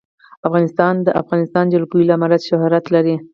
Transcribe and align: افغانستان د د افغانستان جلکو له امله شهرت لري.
افغانستان 0.47 0.93
د 1.01 1.03
د 1.05 1.09
افغانستان 1.21 1.65
جلکو 1.73 1.95
له 2.07 2.13
امله 2.17 2.37
شهرت 2.49 2.85
لري. 2.95 3.15